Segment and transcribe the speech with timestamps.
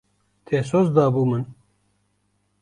[0.45, 1.43] Te soz dabû min.